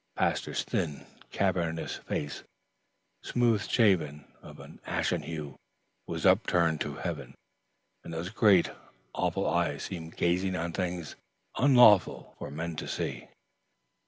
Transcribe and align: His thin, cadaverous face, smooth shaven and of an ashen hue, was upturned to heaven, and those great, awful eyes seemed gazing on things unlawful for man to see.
His 0.17 0.63
thin, 0.63 1.05
cadaverous 1.29 1.97
face, 1.97 2.41
smooth 3.21 3.61
shaven 3.67 4.25
and 4.41 4.49
of 4.49 4.59
an 4.59 4.79
ashen 4.83 5.21
hue, 5.21 5.59
was 6.07 6.25
upturned 6.25 6.81
to 6.81 6.95
heaven, 6.95 7.35
and 8.03 8.11
those 8.11 8.29
great, 8.29 8.71
awful 9.13 9.47
eyes 9.47 9.83
seemed 9.83 10.17
gazing 10.17 10.55
on 10.55 10.73
things 10.73 11.15
unlawful 11.55 12.33
for 12.39 12.49
man 12.49 12.75
to 12.77 12.87
see. 12.87 13.27